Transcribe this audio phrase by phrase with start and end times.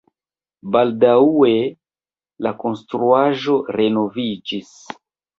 [0.75, 1.51] Baldaŭe
[2.45, 4.73] la konstruaĵo renoviĝis.